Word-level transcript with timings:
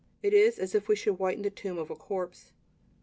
It 0.23 0.33
is 0.33 0.57
as 0.57 0.73
if 0.73 0.87
we 0.87 0.95
should 0.95 1.19
whiten 1.19 1.43
the 1.43 1.51
tomb 1.51 1.77
of 1.77 1.91
a 1.91 1.95
corpse. 1.95 2.53